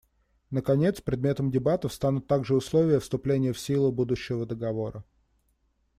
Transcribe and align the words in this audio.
Наконец, 0.49 0.99
предметом 0.99 1.51
дебатов 1.51 1.93
станут 1.93 2.25
также 2.25 2.55
условия 2.55 2.97
вступления 2.99 3.53
в 3.53 3.59
силу 3.59 3.91
будущего 3.91 4.47
договора. 4.47 5.03